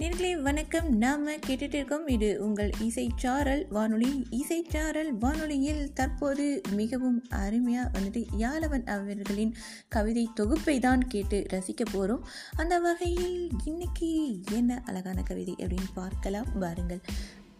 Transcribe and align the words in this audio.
நேர்களே 0.00 0.42
வணக்கம். 0.42 0.96
நாம 0.96 1.32
கேட்டுட்டு 1.46 1.74
இருக்கோம் 1.74 2.06
இது 2.06 2.44
உங்கள் 2.44 2.70
இசைச்சாரல் 2.82 3.64
வானொலி. 3.68 4.26
இசைச்சாரல் 4.30 5.10
வானொலியில் 5.18 5.92
தற்போது 5.92 6.60
மிகவும் 6.70 7.24
அருமையாக 7.28 7.98
வந்துட்டு 7.98 8.22
யாழவன் 8.38 8.86
அவர்களின் 8.86 9.54
கவிதை 9.88 10.28
தொகுப்பை 10.34 10.78
தான் 10.78 11.06
கேட்டு 11.06 11.46
ரசிக்க 11.52 11.84
போகிறோம் 11.92 12.26
அந்த 12.56 12.78
வகையில் 12.78 13.50
இன்னைக்கு 13.64 14.40
என்ன 14.52 14.82
அழகான 14.86 15.22
கவிதை 15.22 15.54
அப்படின்னு 15.58 15.92
பார்க்கலாம். 15.94 16.46
பாருங்கள். 16.60 17.00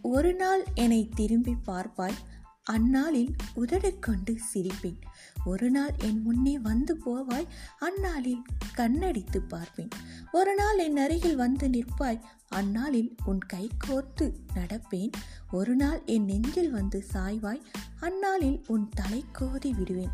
ஒரு 0.02 0.34
நாள் 0.34 0.64
என்னை 0.74 1.08
திரும்பி 1.14 1.54
பார்ப்பாய். 1.66 2.18
அந்நாளில் 2.62 3.34
உதடு 3.54 3.98
கொண்டு 3.98 4.38
சிரிப்பேன். 4.54 5.00
ஒரு 5.44 5.70
நாள் 5.70 5.94
என் 5.98 6.22
முன்னே 6.22 6.58
வந்து 6.58 6.98
போவாய் 7.06 7.46
அந்நாளில் 7.78 8.42
கண்ணடித்து 8.76 9.38
பார்ப்பேன். 9.48 9.88
ஒரு 10.32 10.54
நாள் 10.54 10.78
என் 10.78 10.96
அருகில் 10.96 11.36
வந்து 11.36 11.68
நிற்பாய் 11.68 12.20
அந்நாளில் 12.48 13.16
உன் 13.24 13.38
கை 13.38 13.70
கோர்த்து 13.88 14.32
நடப்பேன். 14.54 15.10
ஒரு 15.50 15.74
நாள் 15.74 16.02
என் 16.06 16.24
நெஞ்சில் 16.24 16.70
வந்து 16.70 17.04
சாய்வாய் 17.12 17.62
அந்நாளில் 18.00 18.64
உன் 18.66 18.88
தலை 18.88 19.24
கோதி 19.32 19.72
விடுவேன். 19.72 20.10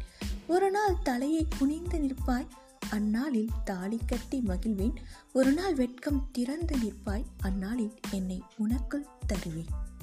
ஒரு 0.46 0.70
நாள் 0.70 1.02
தலையை 1.02 1.46
குனிந்து 1.58 1.98
நிற்பாய் 1.98 2.46
அந்நாளில் 2.90 3.48
தாலி 3.64 4.00
கட்டி 4.06 4.42
மகிழ்வேன். 4.46 4.94
ஒரு 5.32 5.52
நாள் 5.52 5.74
வெட்கம் 5.74 6.28
திறந்து 6.32 6.76
நிற்பாய் 6.76 7.24
அந்நாளில் 7.40 7.94
என்னை 8.10 8.42
உனக்குள் 8.58 9.06
தருவேன். 9.26 9.94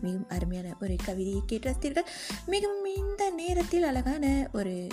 மிகவும் 0.00 0.28
அருமையான 0.28 0.76
ஒரு 0.80 0.96
கவிதையை 1.04 1.40
கேட்டு 1.46 1.70
ரசித்தீர்கள் 1.70 2.06
மிகவும் 2.46 2.94
இந்த 2.96 3.30
நேரத்தில் 3.30 3.82
அழகான 3.82 4.48
ஒரு 4.52 4.86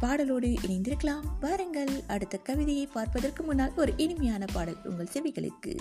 பாடலோடு 0.00 0.56
இணைந்திருக்கலாம். 0.66 1.20
வாருங்கள் 1.40 2.04
அடுத்த 2.06 2.36
கவிதையை 2.36 2.86
பார்ப்பதற்கு 2.86 3.42
முன்னால் 3.42 3.72
ஒரு 3.76 3.92
இனிமையான 3.96 4.44
பாடல் 4.52 4.76
உங்கள் 4.84 5.08
செவிகளுக்கு. 5.12 5.76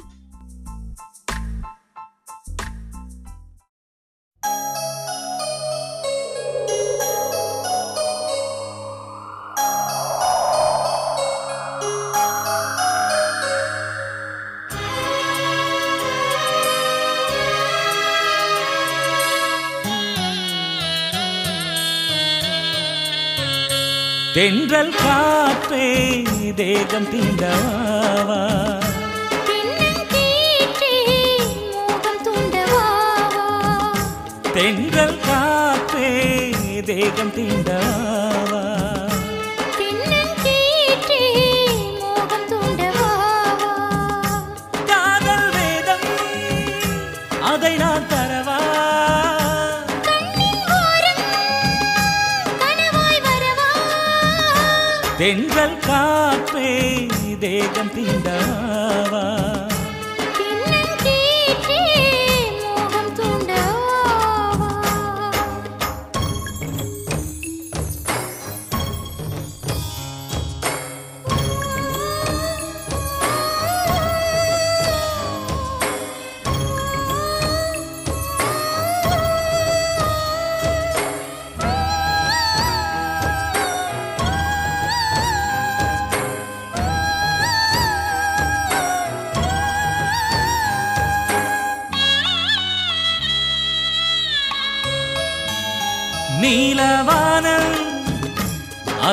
தென்றல் 24.36 24.94
காற்றே 24.96 25.88
தேகம் 26.56 27.08
தீண்டவாவா? 27.12 28.42
தென்றல் 34.54 35.20
காற்றே 35.20 36.10
தேகம் 36.82 37.34
தீண்டவாவா? 37.36 38.65
தேகம் 57.66 57.92
தீண்டவாவா 57.94 59.22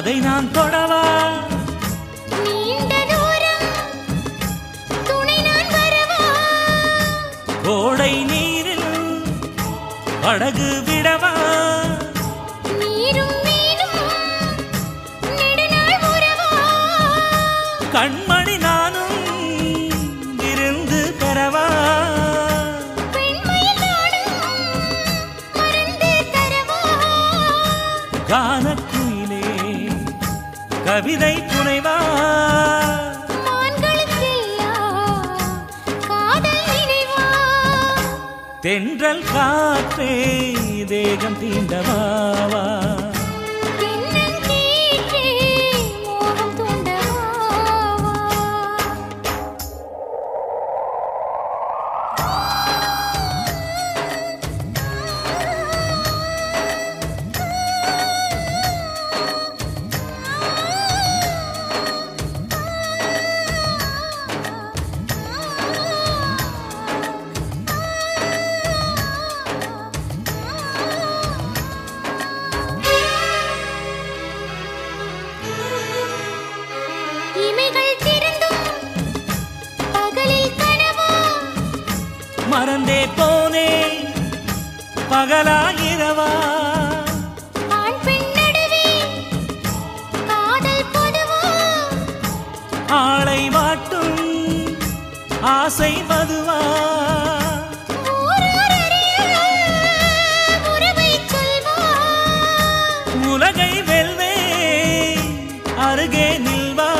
அதை 0.03 0.15
நான் 0.21 0.47
தொடவா 0.51 1.03
கோடை 7.65 8.11
நீரில் 8.23 8.89
படகு 10.23 10.71
தென்றல் 38.63 39.25
காற்றே 39.33 40.13
தேகம் 40.87 41.39
தீண்டவாவா 41.41 42.67
அருகே 105.93 106.27
நில்வா. 106.39 106.91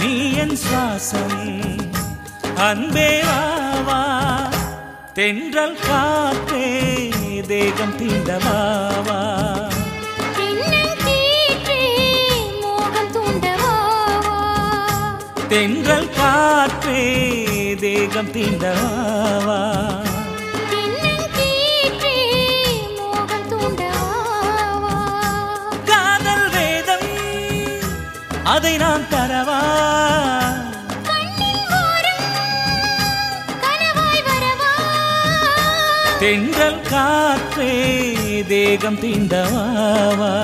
நீ 0.00 0.12
என் 0.42 0.56
சுவாசம் 0.64 1.38
அன்பே 2.68 3.10
வாவா 3.22 4.00
தென்றல் 5.14 5.78
காற்றே 5.86 6.66
தேகம் 7.46 7.96
தூண்டவாவா. 7.98 9.20
தென்றல் 15.48 16.10
காற்றே 16.16 17.02
தேகம் 17.80 18.30
தீண்டவாவா. 18.30 19.60
அதை 28.46 28.76
நாம் 28.76 29.08
தரவா? 29.10 29.60
தென்றல் 36.18 36.80
காற்றே 36.90 37.72
தேகம் 38.48 38.98
தீண்டவாவா? 39.00 40.34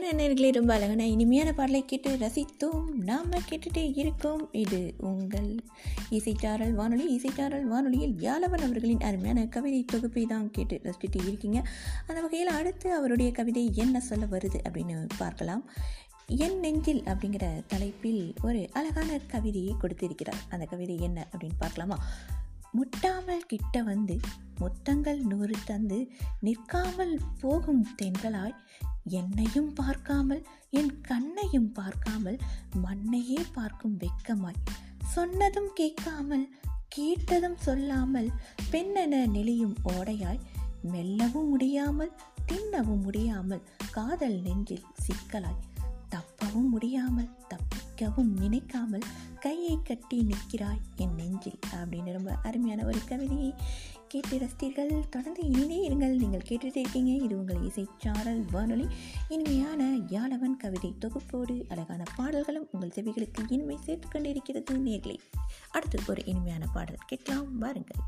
என்ன 0.00 0.24
நேர்களே 0.24 0.52
ரொம்ப 0.52 0.74
அழகான 0.74 1.06
இனிமையான 1.06 1.52
பாடலை 1.52 1.84
கேட்டு 1.84 2.16
ரசித்தோம். 2.16 2.84
நாம் 2.94 3.30
கேட்டுட்டே 3.30 3.98
இருக்கோம். 3.98 4.52
இது 4.52 4.94
உங்கள் 4.98 5.56
இசைச்சாரல் 6.10 6.72
வானொலி. 6.72 7.16
இசைச்சாரல் 7.16 7.62
வானொலியில் 7.62 8.14
யாழவன் 8.14 8.62
அவர்களின் 8.62 9.00
அருமையான 9.00 9.46
கவிதை 9.46 9.84
தொகுப்பை 9.84 10.26
தான் 10.26 10.50
கேட்டு 10.50 10.80
ரசிச்சுட்டு 10.84 11.26
இருக்கீங்க. 11.26 11.62
அந்த 12.06 12.20
வகையில் 12.20 12.48
அடுத்து 12.48 12.94
அவருடைய 12.94 13.32
கவிதை 13.32 13.70
என்ன 13.74 14.00
சொல்ல 14.00 14.24
வருது 14.24 14.58
அப்படின்னு 14.68 15.08
பார்க்கலாம். 15.18 15.70
என் 16.26 16.58
நெஞ்சில் 16.58 17.02
அப்படிங்கிற 17.02 17.62
தலைப்பில் 17.66 18.34
ஒரு 18.42 18.68
அழகான 18.72 19.20
கவிதையை 19.26 19.74
கொடுத்திருக்கிறார். 19.78 20.42
அந்த 20.50 20.64
கவிதை 20.64 20.98
என்ன 21.00 21.26
அப்படின்னு 21.36 21.58
பார்க்கலாமா? 21.58 22.04
முட்டாமல் 22.72 23.46
கிட்ட 23.46 23.82
வந்து 23.82 24.16
முத்தங்கள் 24.58 25.20
நூறு 25.22 25.56
தந்து 25.64 25.98
நிற்காமல் 26.40 27.20
போகும் 27.40 27.86
தென்றலாய் 28.02 28.56
என்னையும் 29.04 29.72
பார்க்காமல் 29.72 30.46
என் 30.70 31.00
கண்ணையும் 31.00 31.72
பார்க்காமல் 31.72 32.38
மண்ணையே 32.82 33.40
பார்க்கும் 33.52 33.98
வெட்கமாய் 33.98 34.62
சொன்னதும் 35.04 35.70
கேட்காமல் 35.74 36.48
கேட்டதும் 36.88 37.56
சொல்லாமல் 37.56 38.30
பெண்ணென 38.72 39.14
நெளியும் 39.28 39.76
ஓடையாய் 39.84 40.44
மெல்லவும் 40.82 41.48
முடியாமல் 41.48 42.12
தின்னவும் 42.52 43.02
முடியாமல் 43.02 43.66
காதல் 43.90 44.38
நெஞ்சில் 44.40 44.86
சிக்கலாய். 45.06 45.58
தப்பவும் 46.10 46.68
முடியாமல் 46.68 47.30
தப்பிக்கவும் 47.48 48.38
நினைக்காமல் 48.38 49.02
கையை 49.40 49.78
கட்டி 49.84 50.22
நிற்கிறாய் 50.22 50.80
என் 50.96 51.14
நெஞ்சில் 51.14 51.58
அப்படின்னு 51.74 52.12
ரொம்ப 52.12 52.34
அருமையான 52.42 52.84
ஒரு 52.84 53.04
கவிதையை 53.04 53.54
கேட்டு 54.08 54.38
ரசித்தீர்கள். 54.38 55.08
தொடர்ந்து 55.08 55.42
இனிதே 55.42 55.88
இருங்கள். 55.88 56.16
நீங்கள் 56.16 56.42
கேட்டுட்டே 56.48 56.76
இருக்கீங்க. 56.76 57.24
இது 57.24 57.38
உங்கள் 57.38 57.60
இசைச்சாரல் 57.60 58.44
வானொலி. 58.50 58.86
இனிமையான 59.28 59.84
யாழவன் 59.84 60.56
கவிதை 60.56 60.94
தொகுப்போடு 60.98 61.68
அழகான 61.68 62.02
பாடல்களும் 62.16 62.68
உங்கள் 62.72 62.92
செவிகளுக்கு 62.94 63.44
இனிமை 63.48 63.78
சேர்த்து 63.84 64.08
கொண்டிருக்கிறது 64.08 64.78
நேர்களை. 64.78 65.18
அடுத்து 65.70 66.00
ஒரு 66.08 66.24
இனிமையான 66.24 66.66
பாடல் 66.66 66.98
கேட்கலாம். 67.06 67.58
வாருங்கள். 67.58 68.02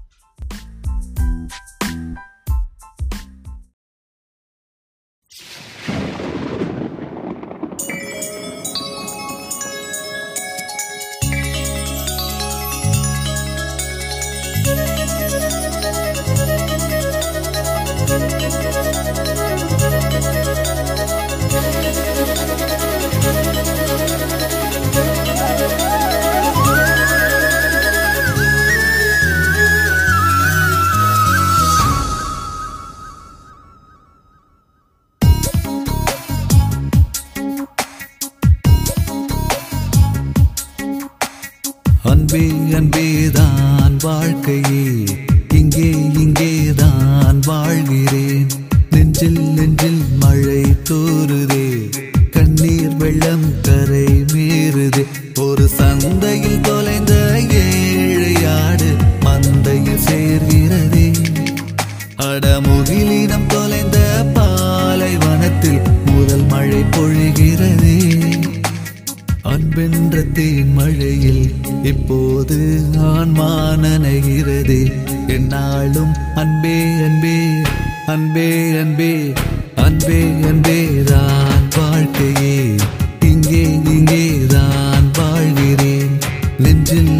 அடமுகிலினம் 62.62 63.46
தொலைந்த 63.46 63.98
பாலைவனத்தில் 64.34 65.78
முதல் 66.08 66.44
மழை 66.46 66.80
பொழிகிறதே. 66.94 67.94
அன்பென்ற 69.52 70.24
தேன் 70.32 70.72
மழையில் 70.72 71.44
இப்போது 71.82 72.58
ஆன்மா 73.12 73.48
நனைகிறது 73.84 74.78
என்னாலும் 75.36 76.12
அன்பே 76.42 76.76
அன்பே 77.06 77.36
அன்பே 78.14 78.46
அன்பே 78.82 79.10
அன்பே 79.86 80.20
அன்பே 80.50 80.78
தான் 81.12 81.66
வாழ்க்கையே. 81.78 82.56
இங்கே 83.30 83.64
இங்கே 83.94 84.24
தான் 84.54 85.08
வாழ்கிறேன். 85.18 86.14
நெஞ்சில் 86.58 87.14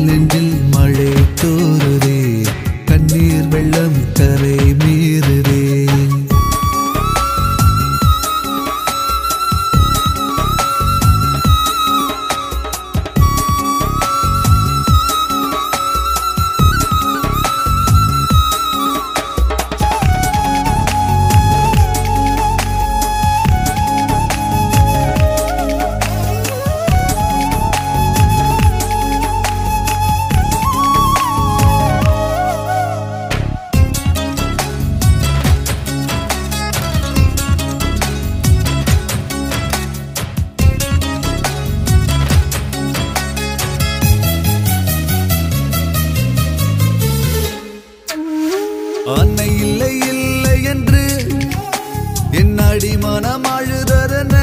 என் 52.83 52.87
அடிமனம் 52.87 53.45
அழுததென்ன? 53.45 54.37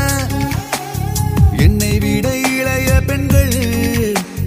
என்னை 1.57 1.99
விட 1.99 2.37
இளைய 2.37 3.01
பெண்கள் 3.05 3.51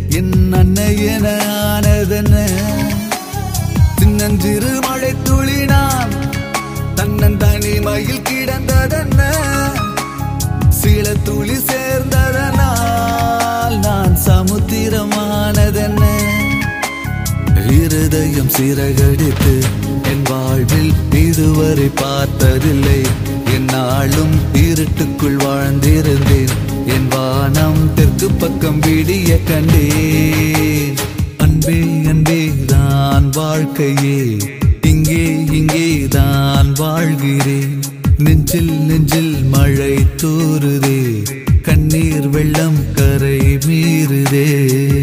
என் 0.09 0.53
அன்னை 0.53 1.07
என 1.07 1.39
ஆனதென்ன? 1.63 2.47
சின்னஞ்சிறு 3.99 4.81
மழை 4.81 5.15
துளினான் 5.25 6.11
தன்னன் 6.95 7.37
தனிமையில் 7.37 8.23
கிடந்ததென்ன? 8.23 9.33
சில 10.69 11.15
துளி 11.25 11.53
சேர்ந்ததனால் 11.53 13.79
நான் 13.79 14.19
சமுத்திரமானதென்ன? 14.27 16.03
இருதயம் 17.69 18.49
சிறகடித்து 18.49 19.61
என் 20.03 20.23
வாழ்வில் 20.23 20.95
இதுவரை 21.11 21.91
பார்த்ததில்லை. 21.95 23.03
நாளும் 23.71 24.35
இருட்டுக்குள் 24.53 25.37
வாழ்ந்திருந்தேன். 25.37 26.51
என் 26.87 27.09
வானம் 27.11 27.95
தெற்கு 27.95 28.31
பக்கம் 28.31 28.81
விடிய 28.81 29.39
கண்டேன். 29.45 30.95
அன்பே 31.39 31.83
அன்பே 32.07 32.51
தான் 32.67 33.31
வாழ்க்கையே. 33.31 34.37
இங்கே 34.83 35.45
இங்கே 35.51 36.07
தான் 36.09 36.73
வாழ்கிறேன். 36.73 37.79
நெஞ்சில் 38.19 38.71
நெஞ்சில் 38.71 39.45
மழை 39.45 40.07
தூறுதே. 40.17 41.25
கண்ணீர் 41.63 42.29
வெள்ளம் 42.29 42.79
கரை 42.95 43.59
மீறுதே. 43.67 45.00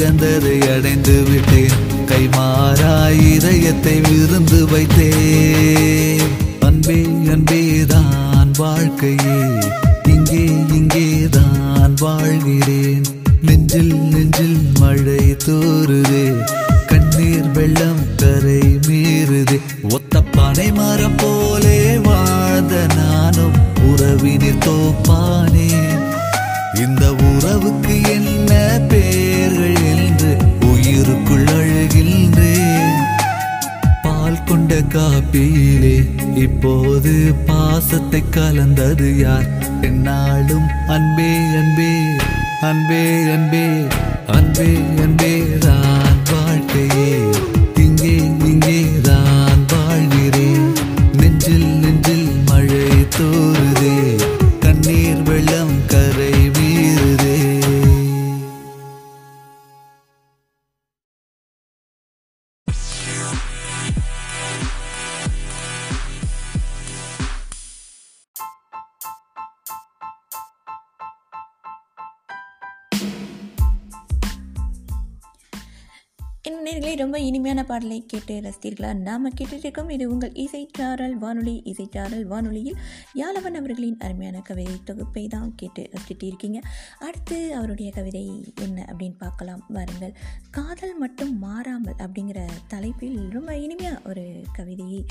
இழந்ததை 0.00 0.60
அடைந்து 0.60 1.22
விட்டேன். 1.22 1.70
கைமாறாய் 2.06 3.32
இதயத்தை 3.32 4.00
விருந்து 4.00 4.66
வைத்தேன். 4.66 6.22
அன்பே 6.60 7.06
அன்பேதான் 7.24 8.50
வாழ்க்கையே. 8.56 9.40
இங்கே 10.06 10.44
இங்கேதான் 10.72 11.94
வாழ்கிறேன். 11.98 13.04
நெஞ்சில் 13.42 13.94
நெஞ்சில் 13.94 14.68
மழை 14.78 15.36
தோறுதே. 15.46 16.44
கண்ணீர் 16.86 17.50
வெள்ளம் 17.50 18.16
கரை 18.16 18.78
மீறுதே. 18.88 19.60
ஒத்த 19.90 20.22
பனை 20.22 20.72
மரம் 20.72 21.16
போலே 21.16 21.98
வாழ்ந்த 21.98 22.86
நானும் 22.96 23.52
உறவினில் 23.86 24.58
தோப்பானே 24.58 25.68
இந்த 26.74 27.14
உறவுக்கு 27.14 28.00
என் 28.02 28.19
காப்பியிலே 35.32 35.96
இப்போது 36.36 37.12
பாசத்தை 37.48 38.20
கலந்தது 38.30 39.10
யார்? 39.18 39.46
என்னாலும் 39.80 40.66
அன்பே 40.88 41.28
அன்பே 41.60 41.90
அன்பே 42.62 43.02
அன்பே 43.34 43.62
அன்பே 44.36 44.68
அன்பே 45.02 45.32
தான் 45.58 46.18
வாழ்க்கையே. 46.32 47.12
இந்த 76.48 76.60
நேர்களே 76.66 76.96
ரொம்ப 76.96 77.18
இனிமையான 77.18 77.64
பாடலை 77.64 78.04
கேட்டு 78.06 78.34
ரசித்தீர்களா? 78.44 78.90
நாம் 78.98 79.26
கேட்டுட்டு 79.30 79.90
இது 79.90 80.10
உங்கள் 80.10 80.32
இசைச்சாரல் 80.44 81.12
வானொலி. 81.12 81.62
இசைச்சாரல் 81.64 82.22
வானொலியில் 82.22 82.78
யாழவன் 83.14 83.56
அவர்களின் 83.60 83.98
அருமையான 83.98 84.38
கவிதை 84.40 84.76
தொகுப்பை 84.84 85.26
தான் 85.28 85.50
கேட்டு 85.54 85.82
ரசிச்சுட்டு 85.92 86.26
இருக்கீங்க 86.28 86.60
அடுத்து 86.98 87.54
அவருடைய 87.54 87.90
கவிதை 87.90 88.52
என்ன 88.60 88.84
அப்படின்னு 88.92 89.18
பார்க்கலாம். 89.18 89.64
வாருங்கள். 89.68 90.14
காதல் 90.50 90.96
மட்டும் 90.98 91.38
மாறாமல் 91.38 91.98
அப்படிங்கிற 91.98 92.46
தலைப்பில் 92.68 93.18
ரொம்ப 93.28 93.56
இனிமையாக 93.56 94.08
ஒரு 94.08 94.24
கவிதையை 94.52 95.04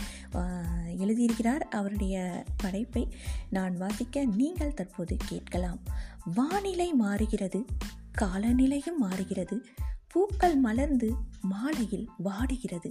எழுதியிருக்கிறார். 1.03 1.65
அவருடைய 1.79 2.45
படைப்பை 2.57 3.07
நான் 3.49 3.77
வாசிக்க 3.77 4.25
நீங்கள் 4.25 4.73
தற்போது 4.73 5.17
கேட்கலாம். 5.25 5.79
வானிலை 6.35 6.89
மாறுகிறது 6.93 7.61
காலநிலையும் 8.21 8.99
மாறுகிறது 8.99 9.57
பூக்கள் 10.13 10.55
மலர்ந்து 10.55 11.13
மாலையில் 11.41 12.09
வாடுகிறது. 12.25 12.89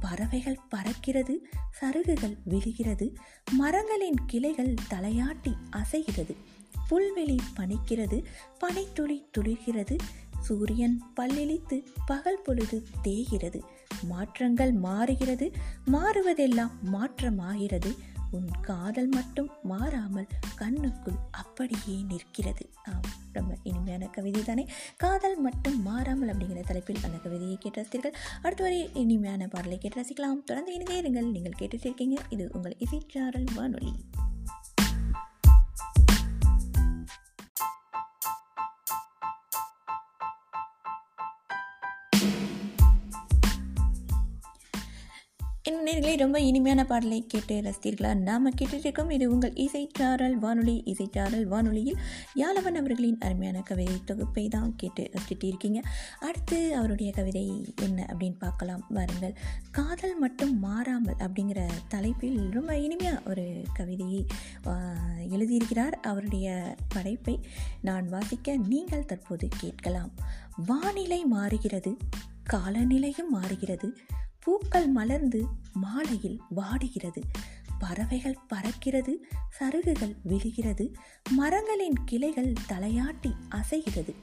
பறவைகள் 0.00 0.58
பறக்கிறது 0.70 1.34
சருகுகள் 1.80 2.36
விழுகிறது 2.44 3.16
மரங்களின் 3.50 4.16
கிளைகள் 4.26 4.74
தலையாட்டி 4.90 5.54
அசைகிறது. 5.70 6.34
புல்வெளி 6.90 7.38
பனிக்கிறது 7.56 8.24
பனித்துளி 8.58 9.26
துளிர்கிறது 9.38 9.98
சூரியன் 10.40 11.02
பல்லிழித்து 11.20 11.82
பகல் 12.06 12.42
பொழுது 12.44 12.82
தேய்கிறது. 13.02 13.64
மாற்றங்கள் 14.02 14.72
மாறுகிறது 14.72 15.52
மாறுவதெல்லாம் 15.92 16.70
மாற்றமாகிறது. 16.82 17.94
உன் 18.32 18.50
காதல் 18.60 19.08
மட்டும் 19.08 19.50
மாறாமல் 19.62 20.26
கண்ணுக்குள் 20.58 21.18
அப்படியே 21.30 22.02
நிற்கிறது. 22.02 22.70
ஆம் 22.84 23.10
ரொம்ப 23.32 23.56
இனிமையான 23.62 24.06
கவிதை 24.06 24.42
தானே 24.42 24.64
காதல் 24.96 25.38
மட்டும் 25.40 25.82
மாறாமல் 25.82 26.28
அப்படிங்கிற 26.28 26.60
தலைப்பில் 26.60 27.04
அந்த 27.04 27.16
கவிதையை 27.16 27.56
கேட்டு 27.56 27.82
ரசித்தீர்கள். 27.82 28.14
அடுத்து 28.42 28.62
வரை 28.62 28.90
இனிமையான 28.94 29.48
பாடலை 29.48 29.78
கேட்டு 29.78 30.00
ரசிக்கலாம். 30.00 30.44
தொடர்ந்து 30.44 30.74
இணைந்தே 30.74 31.00
இருங்கள் 31.00 31.30
நீங்கள் 31.30 31.58
கேட்டுட்டு 31.58 31.86
இருக்கீங்க. 31.88 32.22
இது 32.28 32.50
உங்கள் 32.52 32.76
இசைச்சாரல் 32.78 33.54
வானொலி. 33.54 33.94
நேர்களே 46.02 46.16
ரொம்ப 46.16 46.40
இனிமையான 46.40 46.84
பாடலை 46.84 47.24
கேட்டு 47.26 47.54
ரசித்தீர்களா? 47.60 48.14
நாம் 48.14 48.50
கேட்டுட்டு 48.50 48.78
இருக்கோம் 48.78 49.10
இது 49.10 49.30
உங்கள் 49.30 49.52
இசைச்சாரல் 49.52 50.32
வானொலி 50.32 50.82
இசைச்சாரல் 50.86 51.44
வானொலியில் 51.44 51.98
யாழவன் 52.34 52.76
அவர்களின் 52.80 53.18
அருமையான 53.20 53.60
கவிதை 53.60 53.94
தொகுப்பை 54.04 54.48
தான் 54.48 54.72
கேட்டு 54.76 55.10
ரசிச்சுட்டு 55.12 55.44
இருக்கீங்க 55.44 55.80
அடுத்து 56.20 56.76
அவருடைய 56.76 57.12
கவிதை 57.12 57.74
என்ன 57.80 58.06
அப்படின்னு 58.08 58.38
பார்க்கலாம். 58.38 58.84
வாருங்கள். 58.88 59.38
காதல் 59.70 60.18
மட்டும் 60.18 60.58
மாறாமல் 60.58 61.16
அப்படிங்கிற 61.18 61.60
தலைப்பில் 61.88 62.50
ரொம்ப 62.50 62.78
இனிமையாக 62.78 63.30
ஒரு 63.30 63.62
கவிதையை 63.74 64.26
எழுதியிருக்கிறார். 65.30 65.96
அவருடைய 66.02 66.76
படைப்பை 66.88 67.40
நான் 67.80 68.08
வாசிக்க 68.08 68.56
நீங்கள் 68.56 69.04
தற்போது 69.04 69.48
கேட்கலாம். 69.56 70.10
வானிலை 70.66 71.24
மாறுகிறது 71.24 71.96
காலநிலையும் 72.52 73.30
மாறுகிறது 73.30 73.96
பூக்கள் 74.44 74.88
மலர்ந்து 74.88 75.46
மாலையில் 75.72 76.40
வாடுகிறது. 76.56 77.22
பறவைகள் 77.78 78.38
பறக்கிறது 78.48 79.14
சருகுகள் 79.60 80.16
விழுகிறது 80.22 80.92
மரங்களின் 81.30 81.96
கிளைகள் 82.04 82.52
தலையாட்டி 82.68 83.32
அசைகிறது. 83.48 84.14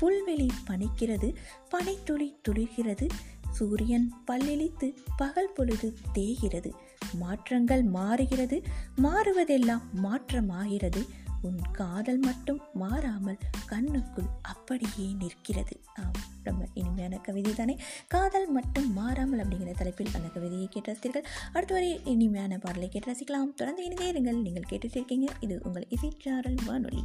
புல்வெளி 0.00 0.48
பனிக்கிறது 0.66 1.34
பனித்துளி 1.68 2.36
துளிர்கிறது 2.48 3.08
சூரியன் 3.50 4.12
பல்லிழித்து 4.26 4.94
பகல் 5.16 5.52
பொழுது 5.54 5.94
தேய்கிறது. 6.12 6.74
மாற்றங்கள் 7.14 7.82
மாறுகிறது 7.82 8.62
மாறுவதெல்லாம் 9.02 9.82
மாற்றமாகிறது. 9.92 11.06
உன் 11.44 11.60
காதல் 11.72 12.18
மட்டும் 12.18 12.60
மாறாமல் 12.74 13.38
கண்ணுக்குள் 13.66 14.28
அப்படியே 14.42 15.12
நிற்கிறது. 15.12 15.80
ஆம் 15.94 16.22
ரொம்ப 16.42 16.68
இனிமையான 16.74 17.16
கவிதை 17.16 17.54
தானே? 17.54 17.78
காதல் 18.08 18.50
மட்டும் 18.50 18.92
மாறாமல் 18.92 19.40
அப்படிங்கிற 19.40 19.70
தலைப்பில் 19.70 20.14
அந்த 20.14 20.28
கவிதையை 20.28 20.68
கேட்டு 20.70 20.92
ரசித்தீர்கள். 20.92 21.24
அடுத்து 21.52 21.74
வரை 21.74 22.00
இனிமையான 22.04 22.58
பாடலை 22.58 22.88
கேட்டு 22.88 23.12
ரசிக்கலாம். 23.12 23.54
தொடர்ந்து 23.54 23.84
இணைந்தே 23.84 24.12
இருங்கள் 24.12 24.40
நீங்கள் 24.40 24.68
கேட்டுட்டு 24.70 24.96
இருக்கீங்க. 24.96 25.32
இது 25.40 25.60
உங்கள் 25.62 25.86
இசைச்சாரல் 25.90 26.64
வானொலி. 26.66 27.02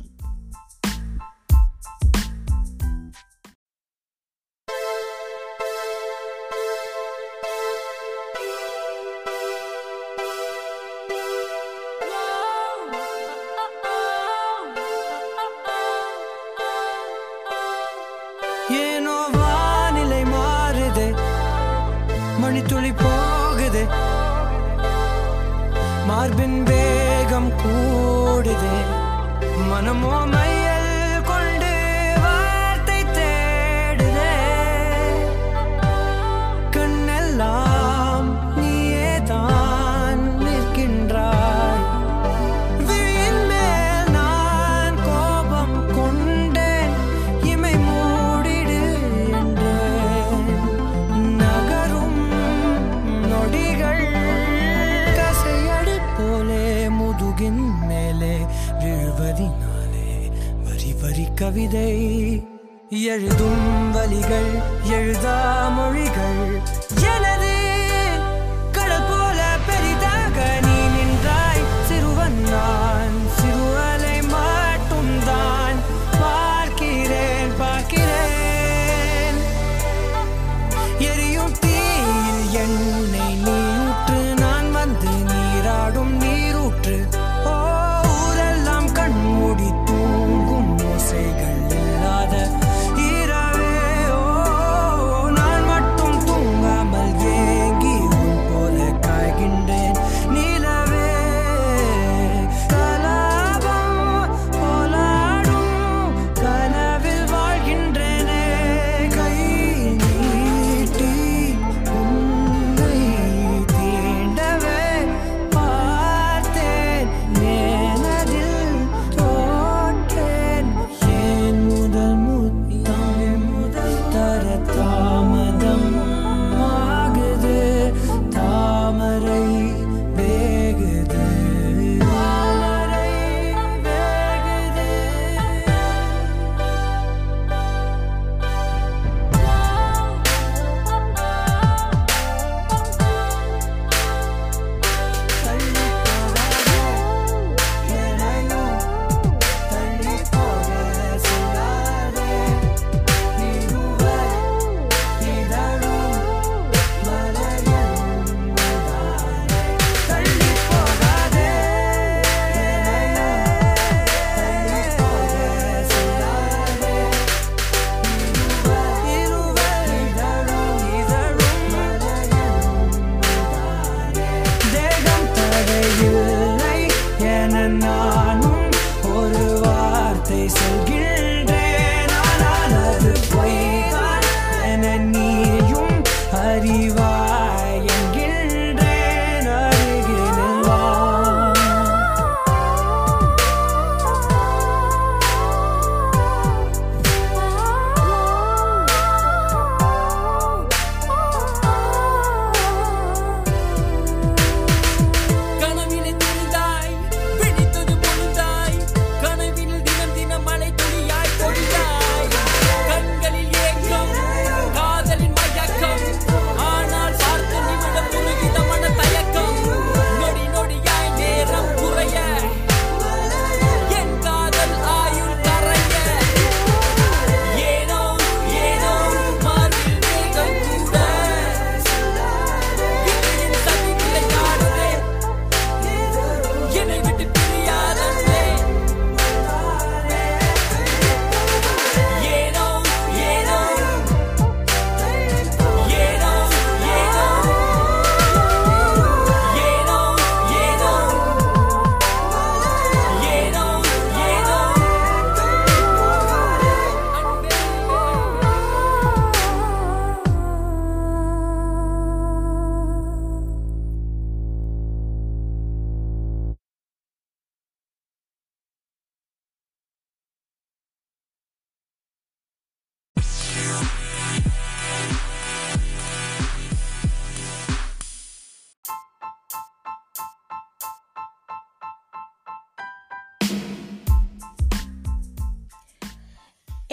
மனதினாலே 59.30 60.32
வரி 60.64 60.94
வரி 61.02 61.28
கவிதை. 61.36 61.92
எழுதும் 62.90 63.92
வழிகள் 63.92 64.62
எழுதா 64.84 65.70
மொழிகள். 65.70 66.62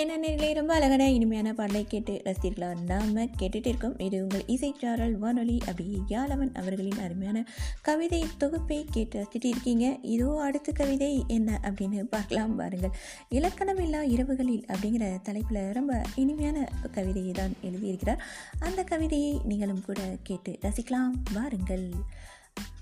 என்ன 0.06 0.18
நேரிலே 0.18 0.52
ரொம்ப 0.52 0.74
அழகான 0.74 1.12
இனிமையான 1.12 1.52
பாடலை 1.52 1.84
கேட்டு 1.84 2.22
ரசிகர்களாக 2.24 2.80
நாம் 2.82 3.16
கேட்டுட்டு 3.16 3.66
இருக்கோம். 3.66 3.98
இது 3.98 4.22
உங்கள் 4.22 4.44
இசைச்சாரல் 4.46 5.12
வானொலி. 5.12 5.58
அப்படி 5.58 6.02
யாழவன் 6.08 6.54
அவர்களின் 6.54 6.98
அருமையான 6.98 7.46
கவிதை 7.82 8.24
தொகுப்பை 8.38 8.86
கேட்டு 8.90 9.22
ரசிட்டு 9.22 9.44
இருக்கீங்க. 9.44 9.98
இதோ 10.02 10.40
அடுத்த 10.40 10.72
கவிதை 10.72 11.24
என்ன 11.26 11.60
அப்படின்னு 11.62 12.02
பார்க்கலாம். 12.02 12.56
பாருங்கள். 12.56 12.90
இலக்கணமில்லா 13.30 14.00
இரவுகளில் 14.02 14.64
அப்படிங்கிற 14.66 15.22
தலைப்பில் 15.22 15.72
ரொம்ப 15.72 16.02
இனிமையான 16.14 16.68
கவிதையை 16.92 17.32
தான் 17.32 17.54
எழுதியிருக்கிறார். 17.62 18.18
அந்த 18.58 18.84
கவிதையை 18.84 19.40
நீங்களும் 19.44 19.84
கூட 19.84 20.00
கேட்டு 20.22 20.58
ரசிக்கலாம். 20.62 21.10
வாருங்கள் 21.34 21.90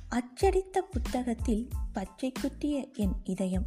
அச்சடித்த 0.09 0.81
புத்தகத்தில் 0.81 1.69
பச்சை 1.93 2.33
குத்திய 2.41 2.89
என் 2.95 3.17
இதயம். 3.25 3.65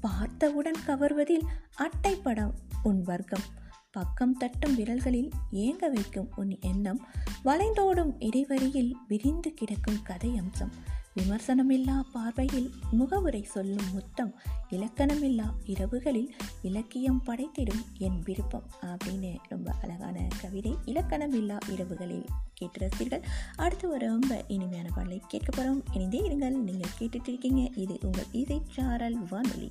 பார்த்தவுடன் 0.00 0.80
கவர்வதில் 0.86 1.44
அட்டைப்படம் 1.78 2.52
உன் 2.82 3.02
வர்க்கம். 3.02 3.60
பக்கம் 3.90 4.36
தட்டும் 4.36 4.78
விரல்களில் 4.78 5.30
ஏங்க 5.52 5.90
வைக்கும் 5.92 6.28
உன் 6.36 6.58
எண்ணம். 6.60 7.06
வளைந்தோடும் 7.44 8.14
இடைவரியில் 8.18 8.96
விரிந்து 9.08 9.54
கிடக்கும் 9.54 10.02
கதை 10.02 10.36
அம்சம். 10.36 10.72
விமர்சனமில்லா 11.16 12.00
பார்வையில் 12.12 12.70
முகவுரை 12.90 13.42
சொல்லும் 13.42 13.92
முத்தம். 13.92 14.34
இலக்கணமில்லா 14.70 15.52
இரவுகளில் 15.66 16.28
இலக்கியம் 16.62 17.22
படைத்திடும் 17.26 17.84
என் 17.98 18.20
விருப்பம் 18.24 18.70
அப்படின்னு 18.82 19.36
ரொம்ப 19.48 19.74
அழகான 19.82 20.28
கவிதை. 20.40 20.76
இலக்கணமில்லா 20.84 21.58
இரவுகளில் 21.68 22.26
கேட்டு 22.54 22.88
ரசித்தீர்கள் 22.88 23.22
அடுத்து 23.56 23.90
ஒரு 23.90 24.06
ரொம்ப 24.06 24.44
இனிமையான 24.48 24.88
பாடலை 24.94 25.22
கேட்க 25.28 25.50
போகிறோம் 25.50 25.82
இணைந்தே 25.92 26.20
இருங்கள். 26.28 26.56
நீங்கள் 26.58 26.90
கேட்டுட்டு 26.98 27.28
இருக்கீங்க. 27.28 27.70
இது 27.74 27.98
உங்கள் 28.02 28.30
இசைச்சாரல் 28.32 29.18
வானொலி. 29.30 29.70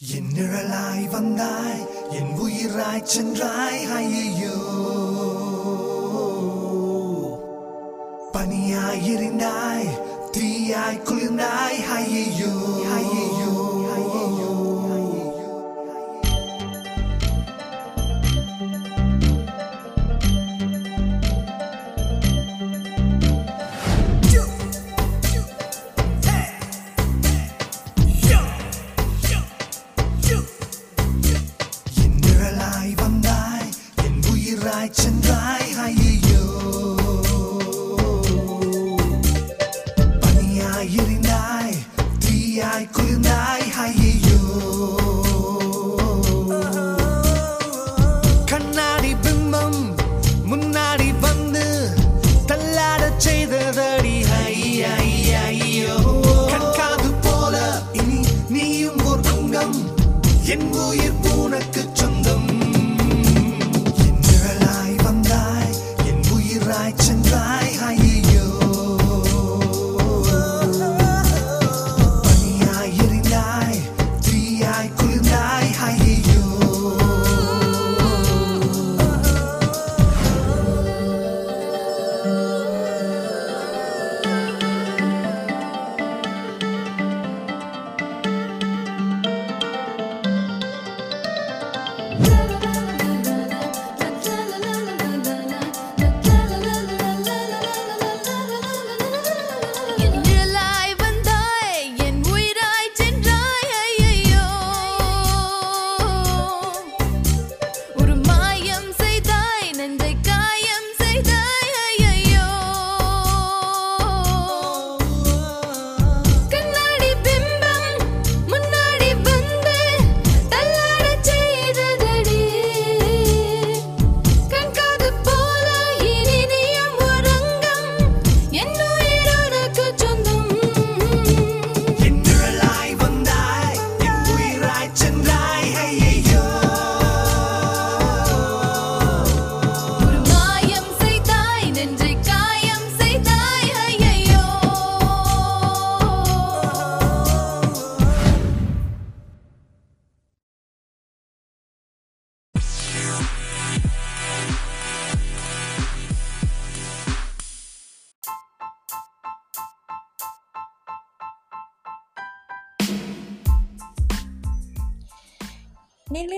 என் 0.00 0.30
நிழலாய் 0.34 1.04
வந்தாய் 1.08 1.82
என் 2.10 2.32
உயிராய் 2.38 3.06
சென்றாய் 3.06 3.84
ஐயோ 3.94 4.56
பனியாய் 8.34 9.04
இருந்தாய் 9.06 9.88
தீயாய் 10.32 11.02
குளிர்ந்தாய் 11.08 11.80
ஐயோ 11.94 12.52
ஐயோ 12.96 13.24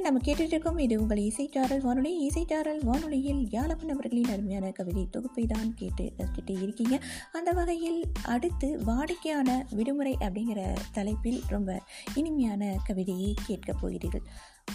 நம்ம 0.08 0.22
கேட்டுட்டு 0.24 0.40
இருக்கோம் 0.40 0.78
இது 0.78 1.00
உங்கள் 1.00 1.18
இசைச்சாரல் 1.18 1.80
வானொலி. 1.80 2.28
இசைச்சாரல் 2.28 2.84
வானொலியில் 2.84 3.48
யாழப்பன் 3.50 3.88
அவர்களின் 3.88 4.24
அருமையான 4.24 4.70
கவிதை 4.70 5.06
தொகுப்பை 5.10 5.46
தான் 5.46 5.74
கேட்டு 5.74 6.12
ரசிச்சுட்டு 6.18 6.62
இருக்கீங்க. 6.62 7.00
அந்த 7.32 7.50
வகையில் 7.50 8.04
அடுத்து 8.24 8.80
வாடிக்கையான 8.86 9.66
விடுமுறை 9.70 10.16
அப்படிங்கிற 10.20 10.76
தலைப்பில் 10.92 11.42
ரொம்ப 11.48 11.82
இனிமையான 12.14 12.76
கவிதையை 12.84 13.34
கேட்கப் 13.46 13.76
போகிறீர்கள். 13.80 14.22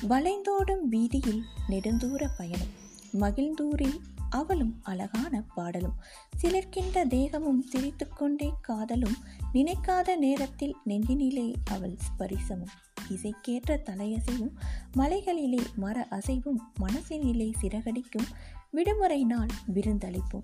வளைந்தோடும் 0.10 0.82
வீதியில் 0.82 1.44
நெடுந்தூர 1.70 2.28
பயணம். 2.38 2.92
மகிழ்ந்தூரில் 3.20 4.00
அவளும் 4.30 4.80
அழகான 4.84 5.44
பாடலும். 5.56 5.96
சிலிர்க்கின்ற 6.42 7.08
தேகமும் 7.08 7.62
சிரித்துக்கொண்டே 7.62 8.52
காதலும். 8.62 9.16
நினைக்காத 9.54 10.16
நேரத்தில் 10.16 10.76
நெஞ்சினிலே 10.86 11.54
அவள் 11.66 11.98
ஸ்பரிசமும். 11.98 12.93
இசைக்கேற்ற 13.10 13.80
தலையசைவும் 13.86 14.54
மலைகளிலே 14.94 15.60
மர 15.76 16.08
அசைவும் 16.10 16.72
மனசினிலே 16.80 17.54
சிறகடிக்கும் 17.62 18.28
விடுமுறை 18.72 19.24
நாள் 19.24 19.48
விருந்தளிப்போம். 19.74 20.44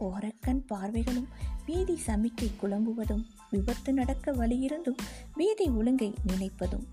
ஓரக்கண் 0.00 0.64
பார்வைகளும் 0.74 1.28
வீதி 1.66 1.98
சமிக்கை 2.06 2.50
குழம்புவதும் 2.62 3.24
விபத்து 3.50 3.92
நடக்க 3.92 4.32
வழியிருந்தும் 4.32 4.96
வீதி 5.34 5.68
ஒழுங்கை 5.68 6.14
நினைப்பதும் 6.26 6.86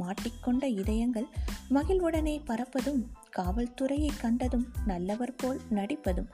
மாட்டிக்கொண்ட 0.00 0.64
இதயங்கள் 0.64 1.26
மகிழ்வுடனே 1.70 2.40
பறப்பதும் 2.46 3.06
காவல்துறையை 3.36 4.08
கண்டதும் 4.20 4.66
நல்லவர் 4.84 5.34
போல் 5.34 5.60
நடிப்பதும் 5.70 6.28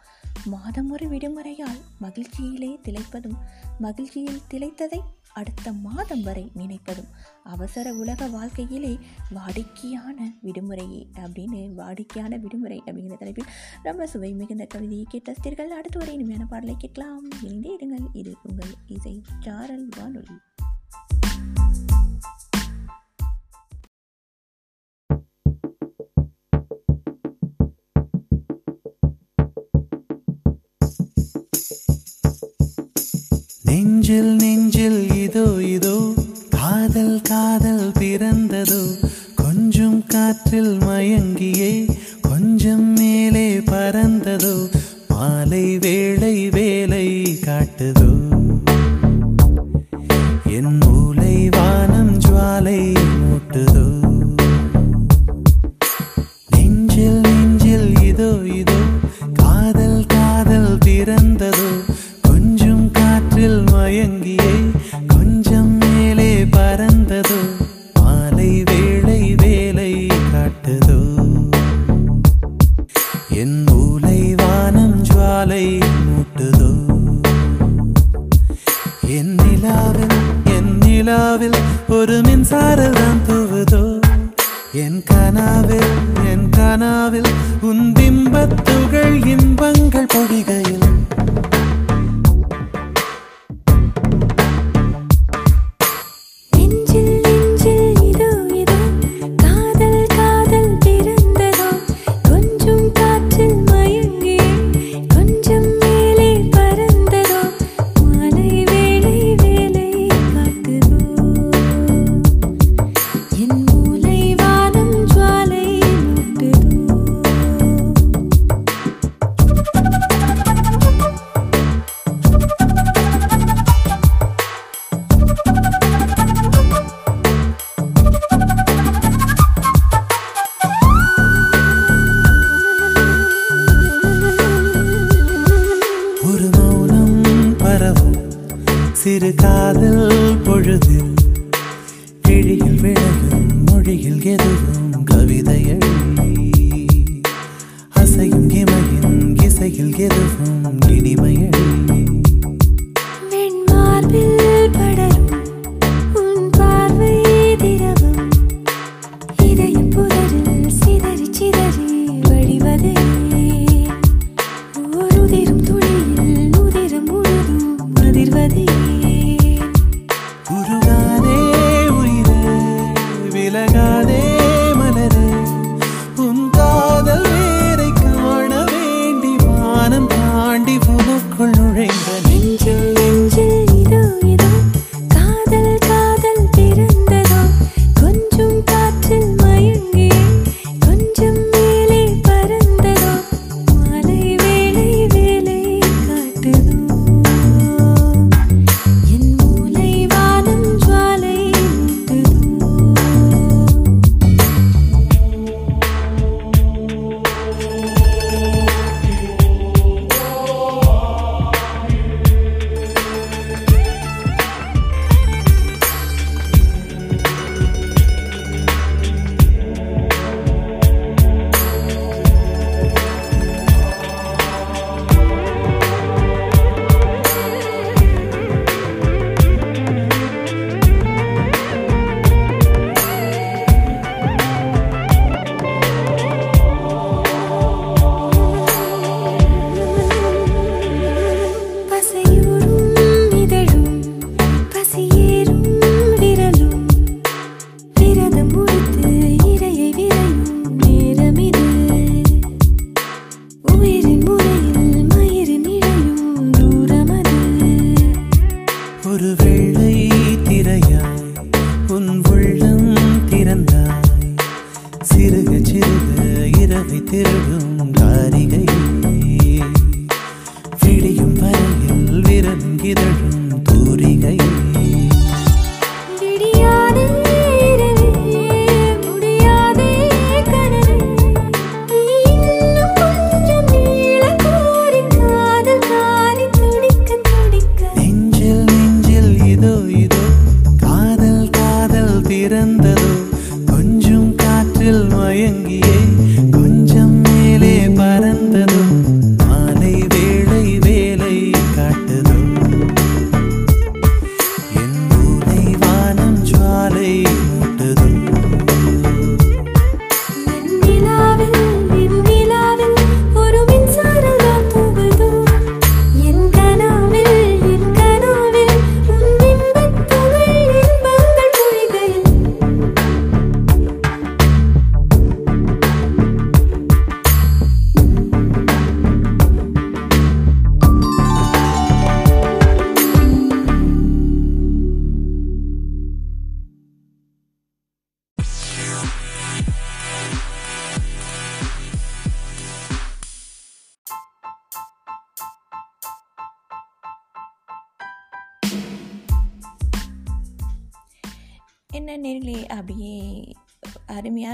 மாதமொரு 0.45 1.09
விடுமுறையால் 1.09 1.81
மகிழ்ச்சியிலே 2.01 2.79
திளைப்பதும் 2.83 3.37
மகிழ்ச்சியில் 3.79 4.41
திளைத்ததை 4.51 5.01
அடுத்த 5.35 5.73
மாதம் 5.73 6.23
வரை 6.23 6.51
நினைப்பதும் 6.57 7.09
அவசர 7.45 7.93
உலக 7.93 8.29
வாழ்க்கையிலே 8.29 8.99
வாடிக்கையான 9.35 10.19
விடுமுறையே 10.43 11.01
அப்படின்னு 11.15 11.61
வாடிக்கையான 11.81 12.39
விடுமுறை 12.39 12.83
அப்படிங்கிற 12.87 13.19
தலைப்பில் 13.19 13.51
ரொம்ப 13.83 14.07
சுவை 14.07 14.33
மிகுந்த 14.33 14.65
கவிதையை 14.65 15.07
கேட்டஸ்தீர்கள் 15.11 15.77
அடுத்து 15.79 15.99
வரை 15.99 16.15
இனிமையான 16.15 16.47
பாடலை 16.47 16.75
கேட்கலாம். 16.79 17.25
இணைந்தே 17.43 17.77
இருங்கள் 17.77 18.07
இது 18.13 18.37
உங்கள் 18.43 18.75
இசை 18.87 19.23
சாரல் 19.41 19.89
வானொலி. 19.99 20.37
நெஞ்சில் 34.07 34.33
நெஞ்சில் 34.41 34.99
இதோ 35.17 35.45
இதோ 35.67 35.95
காதல் 36.55 37.15
காதல் 37.29 37.87
பிறந்ததோ 37.93 38.81
கொஞ்சம் 39.35 39.97
காற்றில் 40.07 40.75
மயங்கியே 40.83 41.71
கொஞ்சம் 42.21 42.85
மேலே 42.93 43.47
பறந்ததோ 43.71 44.53
மாலை 45.11 45.65
வேளை 45.79 46.35
வே 46.49 46.64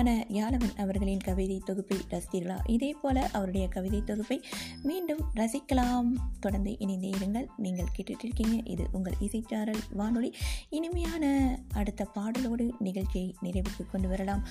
பாடலான 0.01 0.25
யாழவன் 0.29 0.77
அவர்களின் 0.77 1.19
கவிதை 1.19 1.63
தொகுப்பை 1.65 1.99
ரசித்தீர்களா? 2.11 2.71
இதே 2.71 2.93
போல 2.93 3.31
அவருடைய 3.33 3.69
கவிதை 3.69 4.05
தொகுப்பை 4.05 4.43
மீண்டும் 4.83 5.19
ரசிக்கலாம். 5.35 6.13
தொடர்ந்து 6.41 6.79
இணைந்தே 6.79 7.11
இருங்கள். 7.11 7.47
நீங்கள் 7.57 7.89
கேட்டுட்ருக்கீங்க 7.97 8.61
இது 8.65 8.89
உங்கள் 8.93 9.15
இசைச்சாரல் 9.21 9.81
வானொலி. 9.91 10.35
இனிமையான 10.69 11.59
அடுத்த 11.75 12.09
பாடலோடு 12.15 12.71
நிகழ்ச்சியை 12.79 13.35
நிறைவுக்கு 13.43 13.87
கொண்டு 13.91 14.09
வரலாம். 14.09 14.47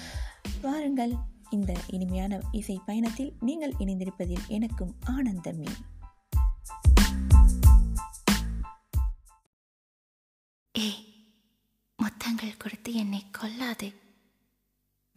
வாருங்கள் 0.62 1.12
இந்த 1.50 1.74
இனிமையான 1.88 2.40
இசை 2.52 2.80
பயணத்தில் 2.86 3.34
நீங்கள் 3.40 3.74
இணைந்திருப்பதில் 3.80 4.48
எனக்கும் 4.48 4.96
ஆனந்தமே. 5.06 5.68
ஏய் 10.72 11.04
முத்தங்கள் 11.98 12.58
கொடுத்து 12.58 12.94
என்னை 12.94 13.24
கொல்லாதே. 13.32 13.94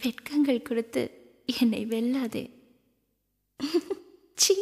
வெட்கங்கள் 0.02 0.62
கொடுத்து 0.62 1.02
என்னை 1.60 1.86
வெல்லாதே. 1.86 2.44
சீ 4.34 4.54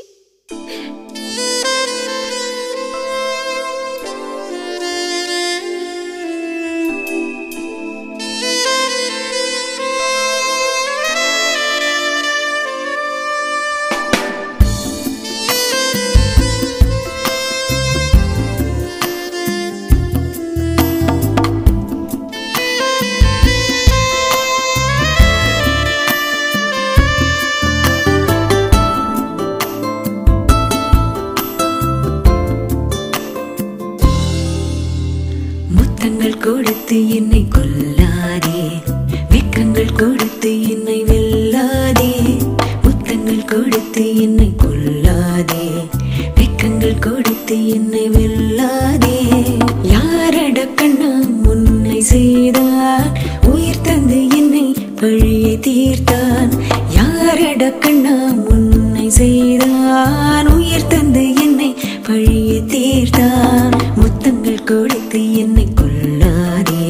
கடக்கண்ணா 57.60 58.12
முன்னை 58.44 59.08
செய்தான். 59.08 60.46
உயிர் 60.46 60.86
தந்து 60.86 61.34
என்னை 61.34 61.76
பழிய 62.06 62.52
தீர்த்தான். 62.72 63.74
முத்தங்கள் 64.00 64.64
கொடுத்து 64.64 65.20
என்னை 65.34 65.66
கொல்லாதே 65.80 66.86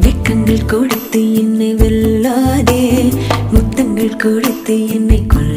வெக்கங்கள் 0.00 0.64
கொடுத்து 0.66 1.34
என்னை 1.34 1.74
வெல்லாதே. 1.74 2.82
முத்தங்கள் 3.52 4.16
கொடுத்து 4.16 4.76
என்னை 4.88 5.26
கொல்ல 5.26 5.47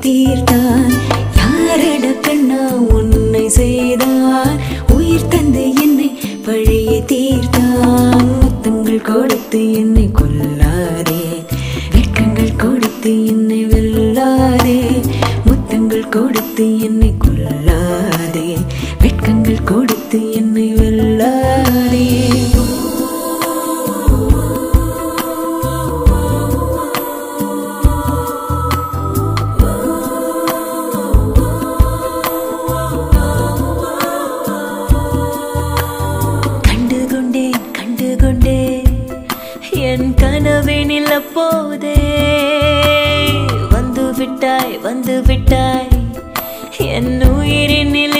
தீர்த்தார். 0.00 0.92
யாரட 1.36 2.06
கண்ணா 2.06 2.68
உன்னை 2.68 3.48
செய்தார்? 3.48 4.56
உயிர் 4.92 5.28
தந்து 5.28 5.74
என்னை 5.82 6.18
பழைய 6.44 7.02
தீர்த்தார். 7.02 8.24
முத்தங்கள் 8.40 9.00
கொடுத்து 9.00 9.72
என் 9.72 9.93
போதே 41.76 41.94
வந்து 43.70 44.02
விட்டாய் 44.12 44.74
வந்து 44.78 45.14
விட்டாய் 45.22 45.88
என் 46.88 47.14
உயிரினில் 47.30 48.13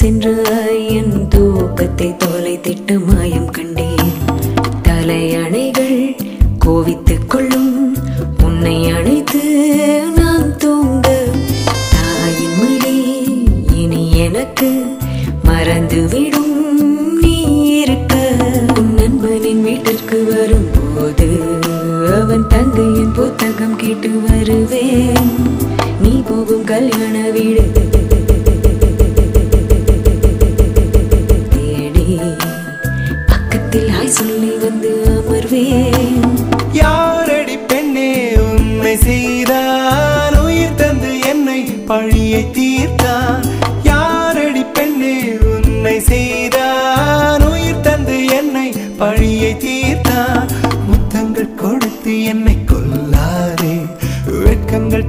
சென்று 0.00 0.32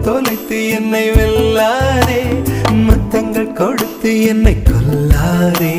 தொலைத்து 0.05 0.57
என்னை 0.77 1.03
வெல்லாரே 1.15 2.21
முத்தங்கள் 2.85 3.53
கொடுத்து 3.53 4.11
என்னை 4.25 4.55
கொல்லாரே 4.69 5.73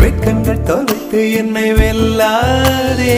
வெட்கங்கள் 0.00 0.62
தொலைத்து 0.62 1.20
என்னை 1.34 1.66
வெல்லாரே 1.72 3.16